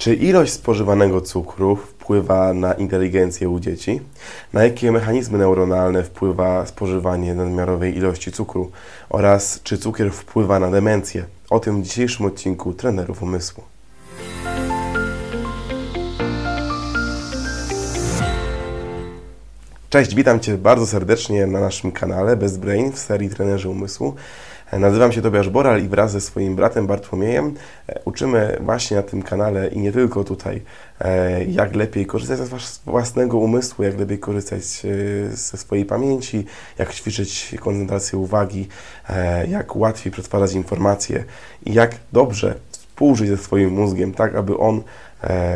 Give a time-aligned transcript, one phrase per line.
[0.00, 4.00] Czy ilość spożywanego cukru wpływa na inteligencję u dzieci?
[4.52, 8.70] Na jakie mechanizmy neuronalne wpływa spożywanie nadmiarowej ilości cukru?
[9.10, 11.24] Oraz czy cukier wpływa na demencję?
[11.50, 13.62] O tym w dzisiejszym odcinku trenerów umysłu.
[19.90, 24.14] Cześć, witam Cię bardzo serdecznie na naszym kanale Best Brain w serii Trenerzy Umysłu.
[24.78, 27.54] Nazywam się Tobiasz Boral i wraz ze swoim bratem Bartłomiejem
[27.88, 30.62] e, uczymy właśnie na tym kanale i nie tylko tutaj,
[31.00, 36.44] e, jak lepiej korzystać z własnego umysłu, jak lepiej korzystać e, ze swojej pamięci,
[36.78, 38.68] jak ćwiczyć koncentrację uwagi,
[39.48, 41.24] jak łatwiej przetwarzać informacje
[41.66, 44.82] i jak dobrze współżyć ze swoim mózgiem, tak aby on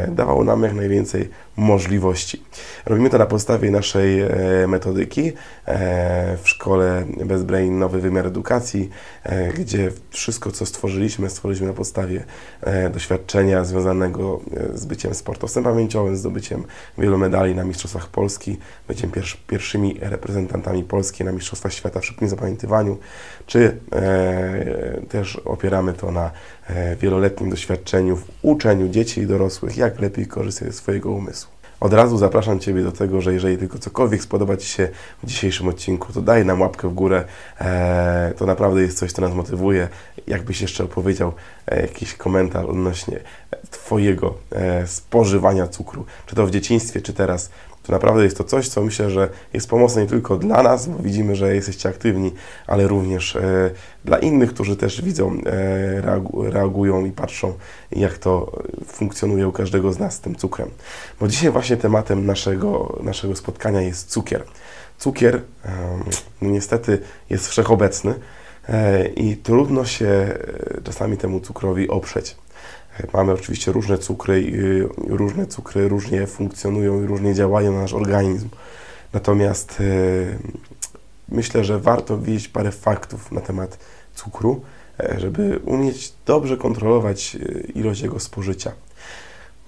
[0.09, 2.43] dawał nam jak najwięcej możliwości.
[2.87, 4.29] Robimy to na podstawie naszej e,
[4.69, 5.33] metodyki
[5.67, 8.91] e, w szkole Bezbrain Nowy Wymiar Edukacji,
[9.23, 12.25] e, gdzie wszystko, co stworzyliśmy, stworzyliśmy na podstawie
[12.93, 14.41] doświadczenia związanego
[14.75, 16.65] z byciem sportowcem pamięciowym, zdobyciem
[16.99, 19.11] wielu medali na Mistrzostwach Polski, byciem
[19.47, 22.99] pierwszymi reprezentantami Polski na Mistrzostwach Świata w szybkim zapamiętywaniu,
[23.47, 23.77] czy
[25.09, 26.31] też opieramy to na
[27.01, 31.44] wieloletnim doświadczeniu w uczeniu dzieci i dorosłych, jak lepiej korzystać ze swojego umysłu.
[31.85, 34.89] Od razu zapraszam Ciebie do tego, że jeżeli tylko cokolwiek spodoba Ci się
[35.23, 37.25] w dzisiejszym odcinku, to daj nam łapkę w górę.
[37.61, 39.89] E, to naprawdę jest coś, co nas motywuje.
[40.27, 41.33] Jakbyś jeszcze opowiedział
[41.67, 43.21] e, jakiś komentarz odnośnie
[43.71, 47.51] Twojego e, spożywania cukru, czy to w dzieciństwie, czy teraz,
[47.87, 51.03] to naprawdę jest to coś, co myślę, że jest pomocne nie tylko dla nas, bo
[51.03, 52.33] widzimy, że jesteście aktywni,
[52.67, 53.71] ale również e,
[54.05, 57.53] dla innych, którzy też widzą, e, reagu reagują i patrzą,
[57.93, 58.63] jak to
[58.95, 60.71] funkcjonuje u każdego z nas z tym cukrem.
[61.21, 64.45] Bo dzisiaj właśnie tematem naszego, naszego spotkania jest cukier.
[64.99, 65.43] Cukier
[66.43, 66.99] no niestety
[67.31, 68.15] jest wszechobecny
[68.69, 70.37] e, i trudno się e,
[70.85, 72.37] czasami temu cukrowi oprzeć.
[73.13, 78.49] Mamy oczywiście różne cukry, y, różne cukry różnie funkcjonują i różnie działają na nasz organizm.
[79.13, 79.83] Natomiast
[81.29, 83.79] myślę, że warto wiedzieć parę faktów na temat
[84.15, 84.74] cukru, e,
[85.19, 88.73] żeby umieć dobrze kontrolować y, ilość jego spożycia.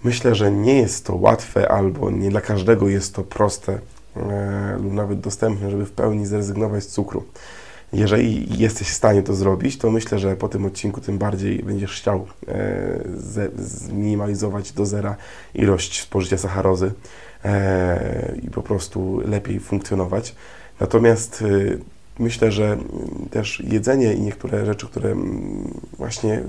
[0.05, 3.79] Myślę, że nie jest to łatwe albo nie dla każdego jest to proste
[4.17, 7.25] e, lub nawet dostępne, żeby w pełni zrezygnować z cukru.
[7.93, 12.01] Jeżeli jesteś w stanie to zrobić, to myślę, że po tym odcinku tym bardziej będziesz
[12.01, 13.01] chciał e,
[13.59, 15.17] zminimalizować do zera
[15.55, 16.93] ilość spożycia sacharozy
[17.45, 20.35] e, i po prostu lepiej funkcjonować.
[20.81, 22.79] Natomiast e, myślę, że
[23.31, 25.15] też jedzenie i niektóre rzeczy, które
[25.99, 26.43] właśnie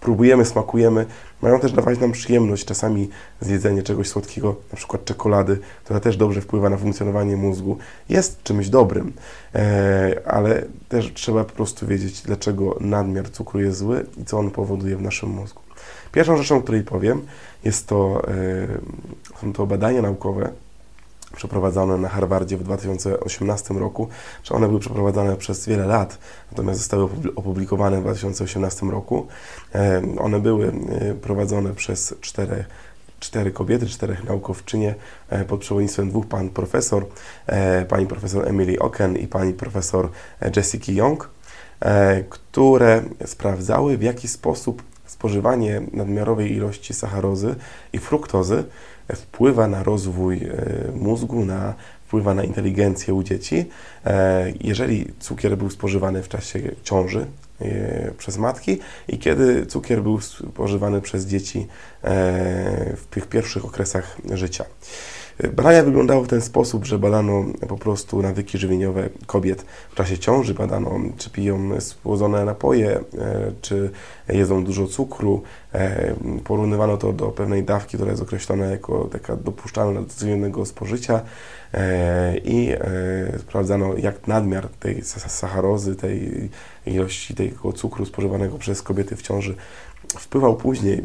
[0.00, 1.06] próbujemy, smakujemy,
[1.42, 2.64] mają też dawać nam przyjemność.
[2.64, 3.08] Czasami
[3.40, 8.68] zjedzenie czegoś słodkiego, na przykład czekolady, która też dobrze wpływa na funkcjonowanie mózgu, jest czymś
[8.68, 9.12] dobrym,
[9.54, 14.50] e, ale też trzeba po prostu wiedzieć, dlaczego nadmiar cukru jest zły i co on
[14.50, 15.60] powoduje w naszym mózgu.
[16.12, 17.22] Pierwszą rzeczą, o której powiem,
[17.64, 20.50] jest to, e, są to badania naukowe,
[21.38, 24.08] przeprowadzone na Harvardzie w 2018 roku,
[24.44, 26.18] że one były przeprowadzane przez wiele lat,
[26.50, 29.26] natomiast zostały opublikowane w 2018 roku.
[29.74, 32.64] E, one były e, prowadzone przez cztery
[33.20, 34.94] cztery kobiety, czterech naukowczynie
[35.28, 37.06] e, pod przewodnictwem dwóch pan profesor,
[37.88, 40.08] pani profesor Emily Oken i pani profesor
[40.56, 41.30] Jessica Young,
[42.28, 47.54] które sprawdzały w jaki sposób spożywanie nadmiarowej ilości sacharozy
[47.92, 48.64] i fruktozy
[49.14, 51.74] wpływa na rozwój e, mózgu, na,
[52.06, 53.66] wpływa na inteligencję u dzieci.
[54.04, 57.26] E, jeżeli cukier był spożywany w czasie ciąży
[57.60, 61.66] e, przez matki i kiedy cukier był spożywany przez dzieci
[62.96, 64.64] w tych pierwszych okresach życia.
[65.52, 70.54] Badania wyglądały w ten sposób, że badano po prostu nawyki żywieniowe kobiet w czasie ciąży,
[70.54, 73.02] badano czy piją słodzone napoje, e,
[73.60, 73.90] czy
[74.28, 75.42] jedzą dużo cukru.
[75.74, 81.20] E, porównywano to do pewnej dawki, która jest określona jako taka dopuszczalna do codziennego spożycia
[81.74, 82.74] e, i
[83.38, 86.50] sprawdzano jak nadmiar tej sacharozy, tej
[86.86, 89.54] ilości tego cukru spożywanego przez kobiety w ciąży
[90.08, 91.04] wpływał później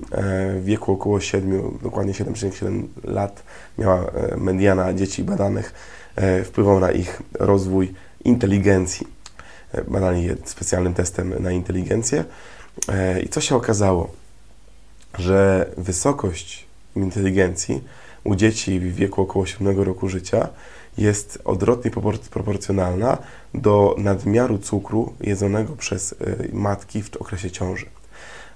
[0.56, 3.44] w wieku około 7, dokładnie 7,7 lat
[3.78, 5.74] miała mediana dzieci badanych,
[6.46, 7.94] wpływał na ich rozwój
[8.26, 9.08] inteligencji.
[9.88, 12.26] Badali je specjalnym testem na inteligencję
[13.24, 14.12] i co się okazało?
[15.18, 17.84] Że wysokość inteligencji
[18.24, 20.48] u dzieci w wieku około 7 roku życia
[20.98, 21.92] jest odwrotnie
[22.32, 23.18] proporcjonalna
[23.54, 26.16] do nadmiaru cukru jedzonego przez
[26.54, 27.86] matki w okresie ciąży.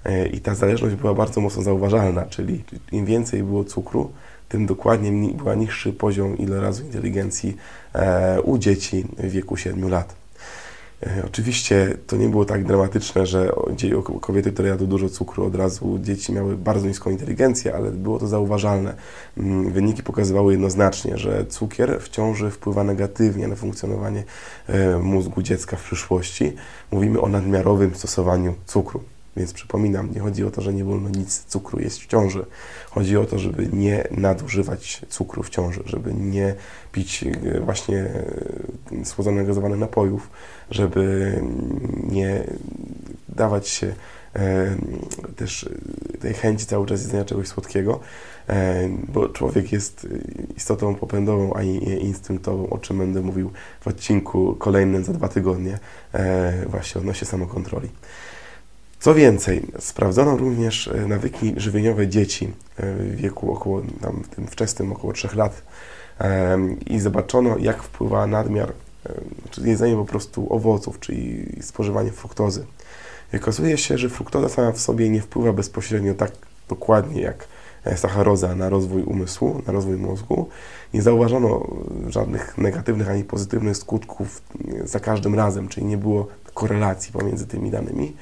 [0.04, 4.10] E, I ta zależność była bardzo mocno zauważalna, czyli im więcej było cukru,
[4.48, 7.56] tym dokładnie była niższy poziom ilorazu inteligencji
[7.94, 10.14] e, u dzieci w wieku 7 lat.
[11.02, 13.52] E, oczywiście to nie było tak dramatyczne, że
[14.20, 18.28] kobiety, które jadły dużo cukru, od razu dzieci miały bardzo niską inteligencję, ale było to
[18.28, 18.94] zauważalne.
[19.38, 24.24] Mm, wyniki pokazywały jednoznacznie, że cukier w ciąży wpływa negatywnie na funkcjonowanie
[25.02, 26.52] mózgu dziecka w przyszłości.
[26.92, 29.00] Mówimy o nadmiarowym stosowaniu cukru.
[29.38, 32.46] Więc przypominam, nie chodzi o to, że nie wolno nic cukru jeść w ciąży.
[32.90, 36.54] Chodzi o to, żeby nie nadużywać cukru w ciąży, żeby nie
[36.92, 40.30] pić e, właśnie e, słodzonych gazowanych napojów,
[40.70, 41.32] żeby
[42.10, 42.44] nie
[43.28, 43.94] dawać się
[44.34, 44.76] e,
[45.36, 45.68] też
[46.20, 48.00] tej chęci cały czas jedzenia czegoś słodkiego,
[49.08, 50.06] bo człowiek jest
[50.56, 53.50] istotą popędową, a nie instynktową, o czym będę mówił
[53.80, 55.78] w odcinku kolejnym za dwa tygodnie,
[56.66, 57.88] właśnie odnośnie samokontroli.
[59.00, 64.46] Co więcej, sprawdzono również e, nawyki żywieniowe dzieci e, w wieku około, tam, w tym
[64.46, 65.62] wczesnym, około 3 lat
[66.86, 68.72] i zobaczono, jak wpływa nadmiar,
[69.50, 72.66] czyli jedzenie po prostu owoców, czyli spożywanie fruktozy.
[73.32, 76.32] I okazuje się, że fruktoza sama w sobie nie wpływa bezpośrednio tak
[76.68, 77.48] dokładnie jak
[77.84, 80.48] e, sacharoza na rozwój umysłu, na rozwój mózgu.
[80.94, 81.66] Nie zauważono
[82.08, 84.42] żadnych negatywnych ani pozytywnych skutków
[84.84, 88.16] za każdym razem, czyli nie było korelacji pomiędzy tymi danymi.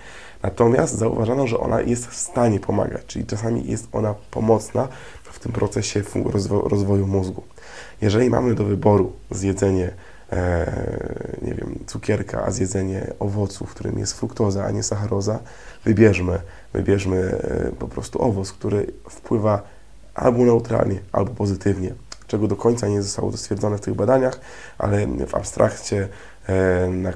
[0.46, 4.88] Natomiast zauważano, że ona jest w stanie pomagać, czyli czasami jest ona pomocna
[5.22, 6.02] w tym procesie
[6.50, 7.42] rozwoju mózgu.
[8.00, 9.90] Jeżeli mamy do wyboru zjedzenie
[10.32, 10.72] e,
[11.42, 15.38] nie wiem, cukierka, a zjedzenie owocu, w którym jest fruktoza, a nie sacharoza,
[15.84, 16.38] wybierzmy,
[16.72, 19.62] wybierzmy e, po prostu owoc, który wpływa
[20.14, 21.94] albo neutralnie, albo pozytywnie,
[22.26, 24.40] czego do końca nie zostało stwierdzone w tych badaniach,
[24.78, 26.08] ale w abstrakcie
[26.48, 27.12] E, na,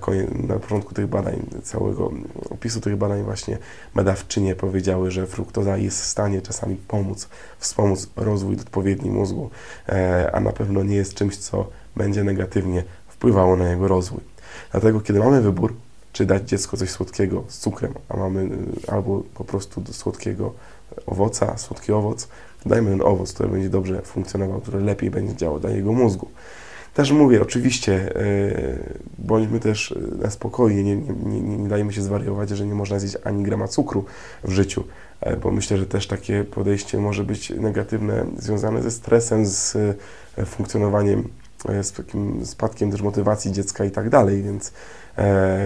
[0.48, 2.10] na początku tych badań, całego
[2.50, 3.58] opisu tych badań właśnie
[3.94, 7.28] badawczynie powiedziały, że fruktoza jest w stanie czasami pomóc,
[7.58, 9.50] wspomóc rozwój odpowiedni mózgu,
[9.88, 14.20] e, a na pewno nie jest czymś, co będzie negatywnie wpływało na jego rozwój.
[14.70, 15.74] Dlatego, kiedy mamy wybór,
[16.12, 18.48] czy dać dziecko coś słodkiego z cukrem, a mamy
[18.88, 20.52] albo po prostu do słodkiego
[21.06, 22.28] owoca, słodki owoc,
[22.66, 26.28] dajmy ten owoc, który będzie dobrze funkcjonował, który lepiej będzie działał dla jego mózgu.
[26.94, 28.22] Też mówię, oczywiście, e,
[29.18, 32.98] bądźmy też e, na spokojnie, nie, nie, nie, nie dajmy się zwariować, że nie można
[32.98, 34.04] zjeść ani grama cukru
[34.44, 34.84] w życiu,
[35.20, 39.76] e, bo myślę, że też takie podejście może być negatywne, związane ze stresem, z
[40.46, 41.28] funkcjonowaniem,
[41.82, 44.72] z takim spadkiem też motywacji dziecka i tak dalej, więc,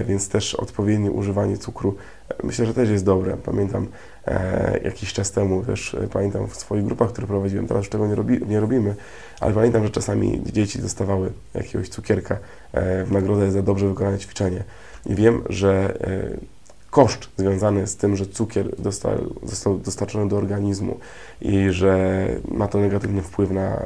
[0.06, 1.94] więc też odpowiednie używanie cukru
[2.42, 3.36] myślę, że też jest dobre.
[3.36, 3.86] Pamiętam
[4.26, 8.06] e, jakiś czas temu też, e, pamiętam w swoich grupach, które prowadziłem, teraz już tego
[8.06, 8.94] nie, robi, nie robimy,
[9.40, 12.38] ale pamiętam, że czasami dzieci dostawały jakiegoś cukierka
[12.72, 14.64] e, w nagrodę za dobrze wykonane ćwiczenie.
[15.06, 16.54] I wiem, że e,
[16.90, 19.12] koszt związany z tym, że cukier dostał,
[19.42, 20.98] został dostarczony do organizmu
[21.40, 23.82] i że ma to negatywny wpływ na,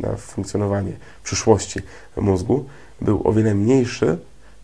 [0.00, 0.92] na funkcjonowanie
[1.24, 1.80] przyszłości
[2.16, 2.64] mózgu,
[3.00, 4.18] był o wiele mniejszy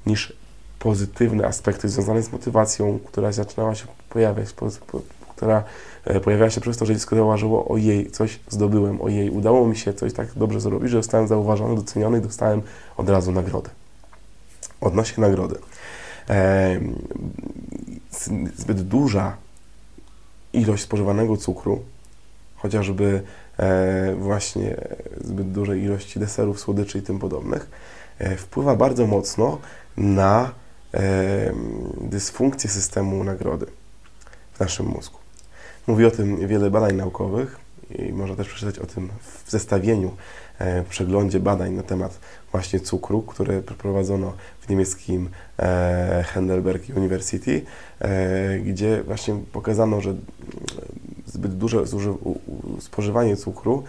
[0.07, 0.40] niż
[0.81, 4.49] pozytywne aspekty związane z motywacją, która zaczynała się pojawiać,
[5.37, 5.65] która
[6.05, 9.95] e, pojawiała się przez to, że dziecko zauważyło, ojej, coś zdobyłem, ojej, udało mi się
[9.95, 12.63] coś tak dobrze zrobić, że zostałem zauważony, doceniony i dostałem
[12.97, 13.71] od razu nagrodę.
[14.81, 15.59] Odnośnie nagrody.
[16.31, 16.81] E,
[18.57, 19.37] zbyt duża
[20.53, 21.83] ilość spożywanego cukru,
[22.57, 23.23] chociażby
[23.59, 24.77] e, właśnie
[25.21, 27.71] zbyt dużej ilości deserów, słodyczy i tym podobnych,
[28.39, 29.59] wpływa bardzo mocno
[29.97, 30.60] na
[32.01, 33.67] dysfunkcję systemu nagrody
[34.53, 35.19] w naszym mózgu.
[35.87, 37.59] Mówi o tym wiele badań naukowych
[37.91, 39.09] i można też przeczytać o tym
[39.45, 40.17] w zestawieniu,
[40.59, 42.19] e, w przeglądzie badań na temat
[42.53, 45.29] właśnie cukru, które przeprowadzono w niemieckim
[45.59, 47.63] e, Heidelberg University,
[47.99, 50.15] e, gdzie właśnie pokazano, że
[51.27, 51.85] zbyt duże
[52.81, 53.85] spożywanie cukru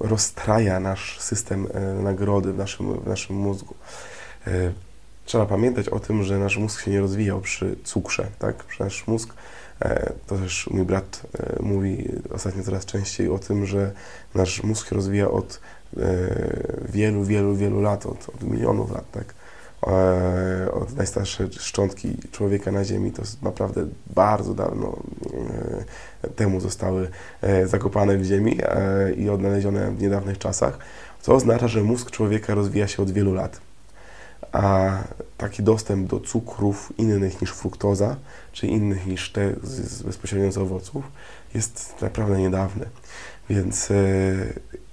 [0.00, 1.68] rozstraja nasz system
[2.02, 3.74] nagrody w naszym, w naszym mózgu.
[5.24, 8.64] Trzeba pamiętać o tym, że nasz mózg się nie rozwijał przy cukrze, tak?
[8.80, 9.34] Nasz mózg,
[9.80, 13.92] e, to też mój brat e, mówi ostatnio coraz częściej o tym, że
[14.34, 15.60] nasz mózg się rozwija od
[15.96, 16.00] e,
[16.88, 19.34] wielu, wielu, wielu lat, od, od milionów lat, tak?
[20.72, 24.96] Od najstarszej szczątki człowieka na Ziemi, to naprawdę bardzo dawno
[26.36, 27.08] temu zostały
[27.64, 28.58] zakopane w ziemi
[29.16, 30.78] i odnalezione w niedawnych czasach,
[31.20, 33.60] co oznacza, że mózg człowieka rozwija się od wielu lat
[34.52, 34.98] a
[35.38, 38.16] taki dostęp do cukrów innych niż fruktoza,
[38.52, 41.04] czy innych niż te z, z bezpośrednio z owoców,
[41.54, 42.86] jest naprawdę niedawny.
[43.50, 43.94] Więc e,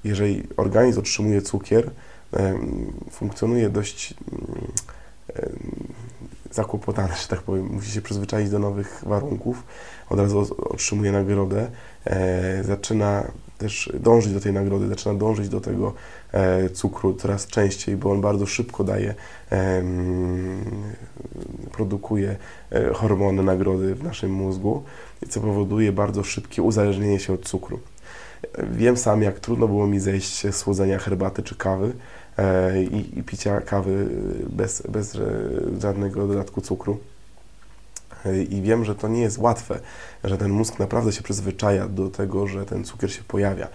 [0.03, 1.91] jeżeli organizm otrzymuje cukier,
[2.33, 2.59] e,
[3.11, 4.13] funkcjonuje dość
[5.35, 5.49] e,
[6.51, 9.63] zakłopotany, że tak powiem, musi się przyzwyczaić do nowych warunków,
[10.09, 11.71] od razu otrzymuje nagrodę,
[12.61, 13.23] zaczyna
[13.61, 15.93] też dążyć do tej nagrody, zaczyna dążyć do tego
[16.31, 19.15] e, cukru coraz częściej, bo on bardzo szybko daje,
[21.71, 22.35] produkuje
[22.71, 24.83] e, hormony nagrody w naszym mózgu,
[25.29, 27.79] co powoduje bardzo szybkie uzależnienie się od cukru.
[28.71, 31.93] Wiem sam, jak trudno było mi zejść z słodzenia herbaty czy kawy
[32.37, 34.07] e, i, i picia kawy
[34.49, 35.17] bez, bez
[35.79, 36.97] żadnego dodatku cukru.
[38.49, 39.79] I wiem, że to nie jest łatwe,
[40.23, 43.67] że ten mózg naprawdę się przyzwyczaja do tego, że ten cukier się pojawia.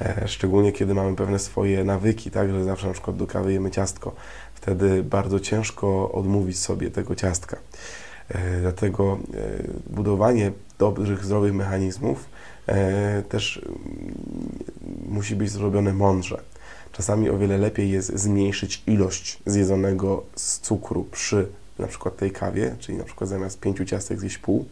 [0.00, 3.70] E, szczególnie kiedy mamy pewne swoje nawyki, tak, że zawsze na przykład do kawy jemy
[3.70, 4.14] ciastko.
[4.54, 7.56] Wtedy bardzo ciężko odmówić sobie tego ciastka.
[8.28, 12.28] E, dlatego e, budowanie dobrych, zdrowych mechanizmów
[13.28, 14.14] też mm,
[15.08, 16.40] musi być zrobione mądrze.
[16.92, 21.48] Czasami o wiele lepiej jest zmniejszyć ilość zjedzonego z cukru przy
[21.80, 24.64] na przykład tej kawie, czyli na przykład zamiast pięciu ciastek zjeść pół,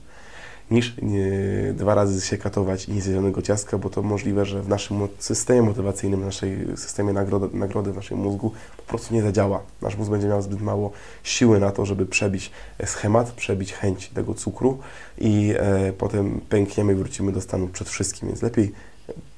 [0.71, 1.31] niż nie,
[1.77, 5.63] dwa razy się katować i nie zjedzonego ciastka, bo to możliwe, że w naszym systemie
[5.63, 9.61] motywacyjnym, w naszej systemie nagrody, nagrody w naszym mózgu po prostu nie zadziała.
[9.83, 12.51] Nasz mózg będzie miał zbyt mało siły na to, żeby przebić
[12.85, 14.79] schemat, przebić chęć tego cukru
[15.19, 18.29] i e, potem pękniemy i wrócimy do stanu przed wszystkim.
[18.29, 18.73] Więc lepiej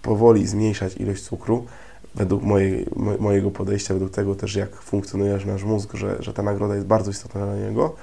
[0.03, 1.67] powoli zmniejszać ilość cukru,
[2.15, 2.87] według mojej,
[3.19, 7.11] mojego podejścia, według tego też, jak funkcjonuje nasz mózg, że, że ta nagroda jest bardzo
[7.11, 7.95] istotna dla niego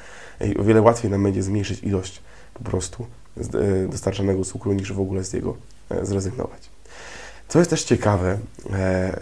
[0.42, 2.22] i o wiele łatwiej nam będzie zmniejszyć ilość
[2.54, 3.06] po prostu
[3.38, 5.56] e, dostarczanego cukru, niż w ogóle z niego
[5.90, 6.70] e, zrezygnować.
[7.48, 8.38] Co jest też ciekawe,
[8.74, 9.20] e,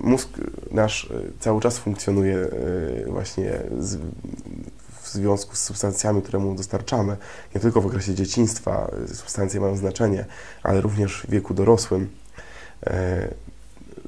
[0.00, 0.28] mózg
[0.70, 2.48] nasz cały czas funkcjonuje
[3.06, 3.98] właśnie z,
[5.02, 7.16] w związku z substancjami, które mu dostarczamy.
[7.54, 10.24] Nie tylko w okresie dzieciństwa substancje mają znaczenie,
[10.62, 12.08] ale również w wieku dorosłym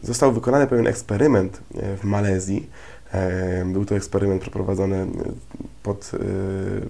[0.03, 2.71] został wykonany pewien eksperyment e, w Malezji.
[3.13, 5.07] E, był to eksperyment przeprowadzony e,
[5.83, 6.11] pod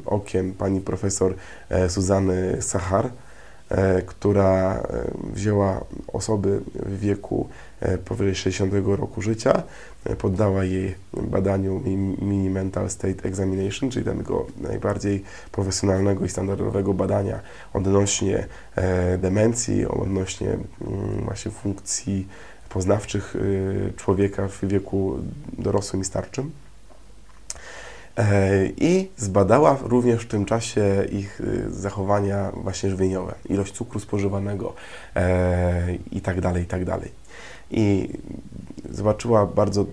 [0.07, 1.35] okiem pani profesor
[1.89, 3.11] Suzany Sahar,
[4.07, 4.83] która
[5.33, 7.49] wzięła osoby w wieku
[8.05, 9.63] powyżej 60 roku życia,
[10.19, 11.83] poddała jej badaniu
[12.23, 17.41] Mini Mental State Examination, czyli tego najbardziej profesjonalnego i standardowego badania
[17.73, 18.47] odnośnie
[19.19, 22.29] demencji, odnośnie mm, właśnie funkcji
[22.73, 25.19] poznawczych y, człowieka w wieku
[25.59, 26.51] dorosłym i starczym.
[28.17, 34.75] E, I zbadała również w tym czasie ich y, zachowania właśnie żywieniowe, ilość cukru spożywanego
[35.17, 37.13] e, i tak dalej, i tak dalej.
[37.71, 38.09] I
[38.91, 39.87] zobaczyła bardzo,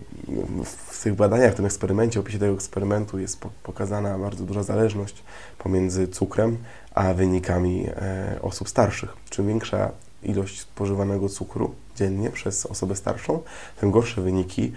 [0.65, 5.23] w tych badaniach, w tym eksperymencie, opisie tego eksperymentu jest pokazana bardzo duża zależność
[5.57, 6.57] pomiędzy cukrem
[6.95, 9.13] a wynikami e, osób starszych.
[9.29, 9.91] Czym większa
[10.23, 13.39] ilość spożywanego cukru dziennie przez osobę starszą,
[13.79, 14.71] tym gorsze wyniki e,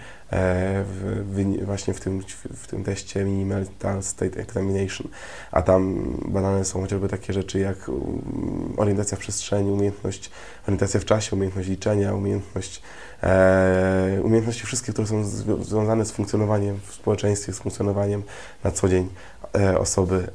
[0.87, 3.65] w, właśnie w tym, w tym teście Minimal
[4.01, 5.07] State Examination.
[5.51, 10.31] A tam badane są chociażby takie rzeczy jak mm, orientacja w przestrzeni, umiejętność,
[10.67, 12.81] orientacja w czasie, umiejętność liczenia, umiejętność,
[13.23, 15.23] e, umiejętności wszystkie, które są
[15.61, 18.23] związane z funkcjonowaniem w społeczeństwie, z funkcjonowaniem
[18.63, 19.09] na co dzień
[19.55, 20.27] e, osoby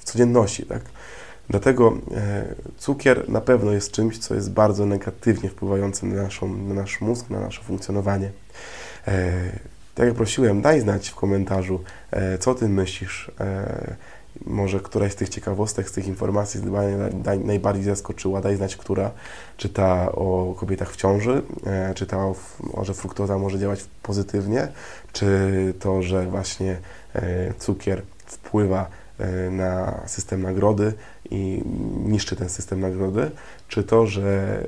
[0.00, 0.82] w codzienności, tak?
[1.50, 2.44] Dlatego e,
[2.78, 7.30] cukier na pewno jest czymś, co jest bardzo negatywnie wpływającym na, naszą, na nasz mózg,
[7.30, 8.30] na nasze funkcjonowanie.
[9.06, 9.32] E,
[9.94, 11.80] tak jak prosiłem, daj znać w komentarzu,
[12.10, 13.30] e, co Ty myślisz.
[14.46, 16.60] Może któraś z tych ciekawostek, z tych informacji
[17.44, 19.10] najbardziej zaskoczyła, daj znać, która.
[19.56, 21.42] Czy ta o kobietach w ciąży,
[21.94, 22.34] czy ta o,
[22.82, 24.68] że fruktoza może działać pozytywnie,
[25.12, 26.76] czy to, że właśnie
[27.58, 28.86] cukier wpływa
[29.50, 30.92] na system nagrody
[31.30, 31.62] i
[32.04, 33.30] niszczy ten system nagrody,
[33.68, 34.58] czy to, że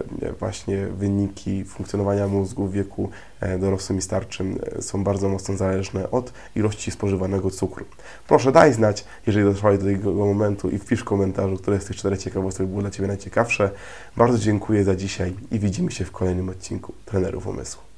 [0.41, 6.11] właśnie wyniki funkcjonowania mózgu w wieku e, dorosłym i starczym e, są bardzo mocno zależne
[6.11, 7.85] od ilości spożywanego cukru.
[8.29, 11.97] Proszę daj znać, jeżeli dotrwałeś do tego momentu i wpisz w komentarzu, które z tych
[11.97, 13.71] czterech ciekawostek było dla Ciebie najciekawsze.
[14.17, 17.94] Bardzo dziękuję za dzisiaj i widzimy się w kolejnym odcinku Trenerów Umysłu.